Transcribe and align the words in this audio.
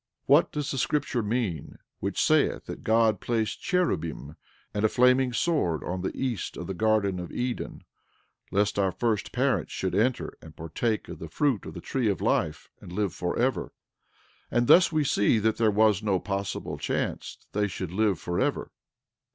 12:21 0.23 0.23
What 0.25 0.51
does 0.51 0.71
the 0.71 0.77
scripture 0.79 1.21
mean, 1.21 1.77
which 1.99 2.19
saith 2.19 2.65
that 2.65 2.83
God 2.83 3.19
placed 3.21 3.61
cherubim 3.61 4.35
and 4.73 4.83
a 4.83 4.89
flaming 4.89 5.31
sword 5.31 5.83
on 5.83 6.01
the 6.01 6.11
east 6.19 6.57
of 6.57 6.65
the 6.65 6.73
garden 6.73 7.19
of 7.19 7.31
Eden, 7.31 7.83
lest 8.49 8.79
our 8.79 8.91
first 8.91 9.31
parents 9.31 9.71
should 9.71 9.93
enter 9.93 10.33
and 10.41 10.55
partake 10.55 11.07
of 11.07 11.19
the 11.19 11.29
fruit 11.29 11.67
of 11.67 11.75
the 11.75 11.81
tree 11.81 12.09
of 12.09 12.19
life, 12.19 12.67
and 12.79 12.91
live 12.91 13.13
forever? 13.13 13.73
And 14.49 14.65
thus 14.65 14.91
we 14.91 15.03
see 15.03 15.37
that 15.37 15.57
there 15.57 15.69
was 15.69 16.01
no 16.01 16.19
possible 16.19 16.79
chance 16.79 17.37
that 17.51 17.59
they 17.59 17.67
should 17.67 17.91
live 17.91 18.17
forever. 18.19 18.71